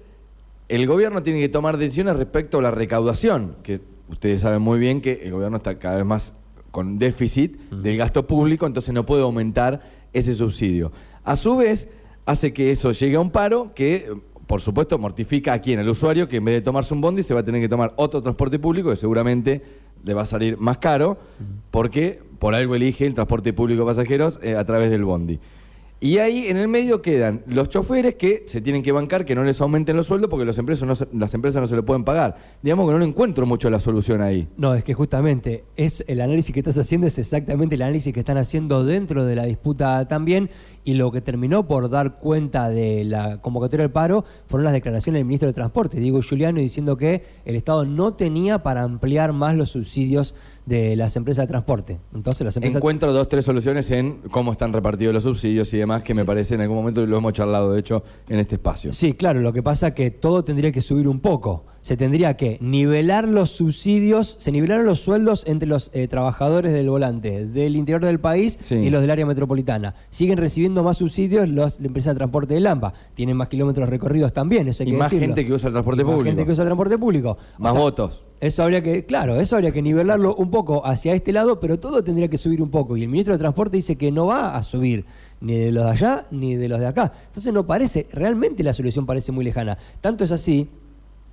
el 0.68 0.86
gobierno 0.86 1.22
tiene 1.22 1.40
que 1.40 1.48
tomar 1.48 1.76
decisiones 1.76 2.16
respecto 2.16 2.58
a 2.58 2.62
la 2.62 2.70
recaudación, 2.70 3.56
que 3.62 3.80
ustedes 4.08 4.42
saben 4.42 4.62
muy 4.62 4.78
bien 4.78 5.00
que 5.00 5.20
el 5.24 5.32
gobierno 5.32 5.56
está 5.58 5.78
cada 5.78 5.96
vez 5.96 6.04
más 6.06 6.34
con 6.72 6.98
déficit 6.98 7.56
del 7.70 7.96
gasto 7.96 8.26
público, 8.26 8.66
entonces 8.66 8.92
no 8.92 9.06
puede 9.06 9.22
aumentar 9.22 9.80
ese 10.12 10.34
subsidio. 10.34 10.90
A 11.22 11.36
su 11.36 11.56
vez, 11.56 11.86
hace 12.26 12.52
que 12.52 12.72
eso 12.72 12.90
llegue 12.90 13.16
a 13.16 13.20
un 13.20 13.30
paro 13.30 13.72
que, 13.74 14.12
por 14.46 14.60
supuesto, 14.60 14.98
mortifica 14.98 15.52
a 15.52 15.60
quien, 15.60 15.78
al 15.78 15.88
usuario, 15.88 16.26
que 16.28 16.38
en 16.38 16.44
vez 16.44 16.54
de 16.56 16.62
tomarse 16.62 16.92
un 16.94 17.00
bondi 17.00 17.22
se 17.22 17.34
va 17.34 17.40
a 17.40 17.44
tener 17.44 17.60
que 17.60 17.68
tomar 17.68 17.92
otro 17.96 18.20
transporte 18.22 18.58
público 18.58 18.90
que 18.90 18.96
seguramente 18.96 19.62
le 20.02 20.14
va 20.14 20.22
a 20.22 20.26
salir 20.26 20.58
más 20.58 20.78
caro, 20.78 21.18
porque 21.70 22.20
por 22.38 22.54
algo 22.54 22.74
elige 22.74 23.06
el 23.06 23.14
transporte 23.14 23.52
público 23.52 23.82
de 23.82 23.86
pasajeros 23.86 24.40
eh, 24.42 24.56
a 24.56 24.64
través 24.64 24.90
del 24.90 25.04
bondi. 25.04 25.38
Y 26.04 26.18
ahí 26.18 26.48
en 26.48 26.56
el 26.56 26.66
medio 26.66 27.00
quedan 27.00 27.44
los 27.46 27.68
choferes 27.68 28.16
que 28.16 28.42
se 28.48 28.60
tienen 28.60 28.82
que 28.82 28.90
bancar 28.90 29.24
que 29.24 29.36
no 29.36 29.44
les 29.44 29.60
aumenten 29.60 29.96
los 29.96 30.08
sueldos 30.08 30.28
porque 30.28 30.44
los 30.44 30.58
empresas 30.58 30.84
no 30.88 30.96
se- 30.96 31.06
las 31.12 31.32
empresas 31.32 31.62
no 31.62 31.68
se 31.68 31.76
lo 31.76 31.84
pueden 31.86 32.02
pagar. 32.02 32.34
Digamos 32.60 32.86
que 32.88 32.92
no 32.92 32.98
le 32.98 33.04
encuentro 33.04 33.46
mucho 33.46 33.70
la 33.70 33.78
solución 33.78 34.20
ahí. 34.20 34.48
No, 34.56 34.74
es 34.74 34.82
que 34.82 34.94
justamente 34.94 35.62
es 35.76 36.02
el 36.08 36.20
análisis 36.20 36.52
que 36.52 36.58
estás 36.58 36.76
haciendo 36.76 37.06
es 37.06 37.18
exactamente 37.18 37.76
el 37.76 37.82
análisis 37.82 38.12
que 38.12 38.18
están 38.18 38.36
haciendo 38.36 38.84
dentro 38.84 39.24
de 39.24 39.36
la 39.36 39.44
disputa 39.44 40.08
también 40.08 40.50
y 40.82 40.94
lo 40.94 41.12
que 41.12 41.20
terminó 41.20 41.68
por 41.68 41.88
dar 41.88 42.18
cuenta 42.18 42.68
de 42.68 43.04
la 43.04 43.40
convocatoria 43.40 43.84
del 43.84 43.92
paro 43.92 44.24
fueron 44.48 44.64
las 44.64 44.72
declaraciones 44.72 45.20
del 45.20 45.26
ministro 45.26 45.46
de 45.46 45.52
Transporte, 45.52 46.00
Diego 46.00 46.20
Giuliano, 46.20 46.58
diciendo 46.58 46.96
que 46.96 47.22
el 47.44 47.54
Estado 47.54 47.84
no 47.86 48.14
tenía 48.14 48.64
para 48.64 48.82
ampliar 48.82 49.32
más 49.32 49.54
los 49.54 49.70
subsidios 49.70 50.34
de 50.66 50.96
las 50.96 51.16
empresas 51.16 51.44
de 51.44 51.48
transporte. 51.48 52.00
Entonces 52.14 52.44
las 52.44 52.56
empresas 52.56 52.76
Encuentro 52.76 53.12
dos, 53.12 53.28
tres 53.28 53.44
soluciones 53.44 53.90
en 53.90 54.20
cómo 54.30 54.52
están 54.52 54.72
repartidos 54.72 55.12
los 55.14 55.22
subsidios 55.22 55.72
y 55.74 55.78
demás, 55.78 56.02
que 56.02 56.14
me 56.14 56.24
parece 56.24 56.54
en 56.54 56.60
algún 56.60 56.76
momento 56.76 57.04
lo 57.04 57.16
hemos 57.16 57.32
charlado, 57.32 57.72
de 57.72 57.80
hecho, 57.80 58.02
en 58.28 58.38
este 58.38 58.56
espacio. 58.56 58.92
Sí, 58.92 59.14
claro, 59.14 59.40
lo 59.40 59.52
que 59.52 59.62
pasa 59.62 59.88
es 59.88 59.94
que 59.94 60.10
todo 60.10 60.44
tendría 60.44 60.72
que 60.72 60.80
subir 60.80 61.08
un 61.08 61.20
poco. 61.20 61.64
Se 61.82 61.96
tendría 61.96 62.36
que 62.36 62.58
nivelar 62.60 63.26
los 63.26 63.50
subsidios, 63.50 64.36
se 64.38 64.52
nivelaron 64.52 64.86
los 64.86 65.00
sueldos 65.00 65.42
entre 65.48 65.68
los 65.68 65.90
eh, 65.92 66.06
trabajadores 66.06 66.72
del 66.72 66.88
volante 66.88 67.46
del 67.46 67.74
interior 67.76 68.04
del 68.04 68.20
país 68.20 68.56
Sí. 68.60 68.76
y 68.76 68.88
los 68.90 69.00
del 69.00 69.10
área 69.10 69.26
metropolitana. 69.26 69.94
Siguen 70.08 70.38
recibiendo 70.38 70.84
más 70.84 70.98
subsidios 70.98 71.48
los, 71.48 71.80
la 71.80 71.88
empresa 71.88 72.10
de 72.10 72.16
transporte 72.16 72.54
de 72.54 72.60
Lampa. 72.60 72.94
Tienen 73.14 73.36
más 73.36 73.48
kilómetros 73.48 73.88
recorridos 73.88 74.32
también, 74.32 74.68
eso 74.68 74.84
hay 74.84 74.90
Y 74.90 74.92
que 74.92 74.98
más 74.98 75.10
decirlo. 75.10 75.34
gente 75.34 75.44
que 75.46 75.52
usa 75.54 75.66
el 75.68 75.72
transporte 75.72 76.02
Y 76.02 76.04
más 76.04 76.14
público. 76.14 76.30
gente 76.30 76.46
que 76.46 76.52
usa 76.52 76.62
el 76.62 76.68
transporte 76.68 76.98
público. 76.98 77.36
O 77.58 77.62
Más 77.62 77.72
sea, 77.72 77.80
votos. 77.80 78.22
Eso 78.40 78.62
habría 78.62 78.82
que, 78.82 79.04
claro, 79.04 79.40
eso 79.40 79.56
habría 79.56 79.72
que 79.72 79.82
nivelarlo 79.82 80.34
un 80.36 80.50
poco 80.50 80.86
hacia 80.86 81.12
este 81.14 81.32
lado, 81.32 81.58
pero 81.60 81.78
todo 81.80 82.02
tendría 82.04 82.28
que 82.28 82.38
subir 82.38 82.62
un 82.62 82.70
poco. 82.70 82.96
Y 82.96 83.02
el 83.02 83.08
ministro 83.08 83.34
de 83.34 83.38
Transporte 83.38 83.76
dice 83.76 83.96
que 83.96 84.10
no 84.12 84.26
va 84.26 84.56
a 84.56 84.62
subir 84.62 85.04
ni 85.40 85.54
de 85.56 85.72
los 85.72 85.84
de 85.84 85.90
allá 85.90 86.26
ni 86.30 86.54
de 86.54 86.68
los 86.68 86.78
de 86.78 86.86
acá. 86.86 87.12
Entonces 87.26 87.52
no 87.52 87.66
parece, 87.66 88.06
realmente 88.12 88.62
la 88.62 88.72
solución 88.72 89.04
parece 89.06 89.32
muy 89.32 89.44
lejana. 89.44 89.78
Tanto 90.00 90.22
es 90.24 90.30
así, 90.32 90.68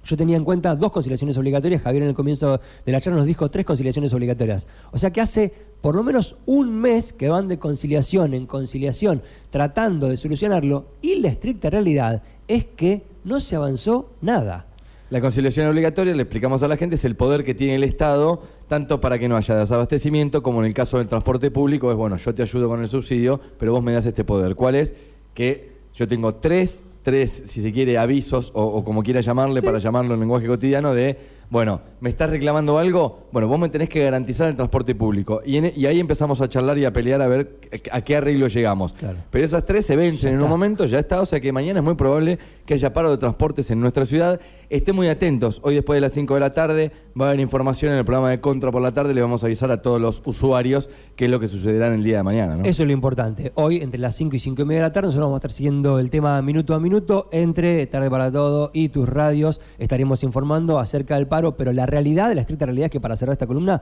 yo 0.04 0.18
tenía 0.18 0.38
en 0.38 0.44
cuenta 0.44 0.76
dos 0.76 0.92
conciliaciones 0.92 1.38
obligatorias, 1.38 1.82
Javier 1.82 2.04
en 2.04 2.10
el 2.10 2.16
comienzo 2.16 2.60
de 2.86 2.92
la 2.92 3.02
charla 3.02 3.18
nos 3.18 3.28
dijo 3.28 3.50
tres 3.50 3.66
conciliaciones 3.66 4.14
obligatorias. 4.14 4.68
O 4.92 4.98
sea 4.98 5.12
que 5.12 5.22
hace 5.22 5.54
por 5.82 5.96
lo 5.96 6.04
menos 6.04 6.36
un 6.46 6.74
mes 6.74 7.14
que 7.14 7.30
van 7.30 7.48
de 7.48 7.60
conciliación 7.60 8.34
en 8.34 8.46
conciliación 8.46 9.22
tratando 9.50 10.10
de 10.10 10.18
solucionarlo 10.18 10.88
y 11.02 11.20
la 11.20 11.30
estricta 11.30 11.70
realidad 11.70 12.24
es 12.48 12.66
que 12.66 13.04
no 13.24 13.40
se 13.40 13.56
avanzó 13.56 14.12
nada. 14.22 14.68
La 15.10 15.22
conciliación 15.22 15.66
obligatoria, 15.66 16.14
le 16.14 16.22
explicamos 16.22 16.62
a 16.62 16.68
la 16.68 16.78
gente, 16.78 16.96
es 16.96 17.04
el 17.04 17.16
poder 17.16 17.44
que 17.44 17.56
tiene 17.56 17.76
el 17.76 17.84
Estado, 17.84 18.44
tanto 18.68 19.00
para 19.00 19.18
que 19.18 19.28
no 19.28 19.38
haya 19.38 19.56
desabastecimiento, 19.56 20.44
como 20.44 20.60
en 20.60 20.68
el 20.68 20.76
caso 20.76 21.00
del 21.00 21.08
transporte 21.08 21.50
público, 21.50 21.90
es 21.90 21.98
bueno, 21.98 22.16
yo 22.18 22.36
te 22.36 22.44
ayudo 22.44 22.68
con 22.68 22.80
el 22.80 22.88
subsidio, 22.88 23.40
pero 23.58 23.72
vos 23.72 23.82
me 23.82 23.92
das 23.92 24.06
este 24.06 24.24
poder. 24.24 24.54
¿Cuál 24.54 24.76
es? 24.76 24.94
Que 25.34 25.72
yo 25.96 26.08
tengo 26.08 26.36
tres, 26.36 26.86
tres, 27.02 27.44
si 27.46 27.62
se 27.62 27.72
quiere, 27.72 27.98
avisos, 27.98 28.52
o, 28.54 28.64
o 28.64 28.84
como 28.84 29.04
quiera 29.04 29.22
llamarle, 29.22 29.62
para 29.62 29.80
llamarlo 29.80 30.14
en 30.14 30.20
lenguaje 30.20 30.48
cotidiano, 30.48 30.94
de, 30.94 31.18
bueno, 31.50 31.82
¿me 32.00 32.10
estás 32.10 32.30
reclamando 32.30 32.78
algo? 32.78 33.28
Bueno, 33.32 33.48
vos 33.48 33.60
me 33.60 33.70
tenés 33.70 33.90
que 33.90 34.04
garantizar 34.04 34.48
el 34.50 34.56
transporte 34.56 34.94
público. 34.94 35.42
Y, 35.46 35.58
en- 35.58 35.74
y 35.76 35.86
ahí 35.88 36.00
empezamos 36.00 36.42
a 36.42 36.48
charlar 36.50 36.78
y 36.78 36.86
a 36.86 36.94
pelear 36.94 37.22
a 37.22 37.28
ver 37.28 37.60
a 37.92 38.02
qué 38.02 38.16
arreglo 38.18 38.48
llegamos. 38.48 38.94
Claro. 38.94 39.18
Pero 39.32 39.46
esas 39.46 39.66
tres 39.66 39.86
se 39.86 39.96
vencen 39.96 40.36
en 40.36 40.42
un 40.42 40.50
momento, 40.50 40.86
ya 40.86 41.00
está, 41.00 41.22
o 41.22 41.26
sea 41.26 41.40
que 41.40 41.52
mañana 41.52 41.80
es 41.80 41.84
muy 41.86 41.96
probable 41.96 42.38
que 42.66 42.76
haya 42.76 42.94
paro 42.94 43.10
de 43.12 43.18
transportes 43.18 43.70
en 43.72 43.80
nuestra 43.80 44.06
ciudad. 44.06 44.40
Estén 44.70 44.96
muy 44.96 45.08
atentos, 45.08 45.60
hoy 45.64 45.74
después 45.74 45.98
de 45.98 46.02
las 46.02 46.14
5 46.14 46.36
de 46.36 46.40
la 46.40 46.54
tarde 46.54 46.92
va 47.20 47.26
a 47.26 47.30
haber 47.30 47.40
información 47.40 47.92
en 47.94 47.98
el 47.98 48.06
programa 48.06 48.30
de 48.30 48.40
Contra 48.40 48.72
por 48.72 48.84
la 48.84 48.92
tarde, 48.94 49.16
le 49.16 49.22
vamos 49.22 49.42
a 49.42 49.48
avisar 49.48 49.72
a 49.72 49.82
todos 49.82 50.00
los 50.00 50.22
usuarios 50.26 50.90
qué 51.16 51.26
es 51.26 51.32
lo 51.32 51.40
que 51.40 51.48
sucederá 51.48 51.88
en 51.88 51.94
el 51.94 52.04
día 52.04 52.18
de 52.18 52.24
mañana. 52.24 52.56
¿no? 52.58 52.64
Eso 52.66 52.84
es 52.84 52.88
lo 52.88 52.94
importante. 52.94 53.52
Hoy, 53.56 53.78
entre 53.78 54.00
las 54.00 54.16
5 54.16 54.36
y 54.36 54.40
5 54.40 54.62
y 54.62 54.66
media 54.66 54.82
de 54.84 54.88
la 54.90 54.94
tarde, 54.94 55.08
nosotros 55.08 55.26
vamos 55.26 55.38
a 55.38 55.40
estar 55.40 55.52
siguiendo 55.52 55.98
el 55.98 56.12
tema 56.12 56.40
minuto 56.44 56.76
a 56.76 56.80
minuto 56.80 57.28
entre 57.32 57.88
Tarde 57.88 58.12
para 58.12 58.32
Todo 58.32 58.70
y 58.72 58.90
tus 58.90 59.10
radios. 59.10 59.60
Estaremos 59.80 60.24
informando 60.24 60.78
acerca 60.78 61.16
del 61.16 61.28
paro, 61.28 61.39
pero 61.58 61.74
la 61.74 61.86
realidad, 61.86 62.34
la 62.34 62.42
estricta 62.42 62.66
realidad 62.66 62.86
es 62.86 62.92
que 62.92 63.00
para 63.00 63.18
cerrar 63.18 63.34
esta 63.34 63.48
columna 63.48 63.82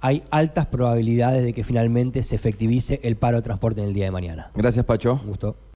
hay 0.00 0.22
altas 0.30 0.66
probabilidades 0.66 1.44
de 1.44 1.52
que 1.52 1.64
finalmente 1.64 2.22
se 2.22 2.36
efectivice 2.36 3.00
el 3.02 3.16
paro 3.16 3.38
de 3.38 3.42
transporte 3.42 3.80
en 3.80 3.88
el 3.88 3.94
día 3.94 4.04
de 4.04 4.10
mañana. 4.10 4.50
Gracias, 4.54 4.84
Pacho. 4.84 5.20
Un 5.22 5.28
gusto. 5.28 5.56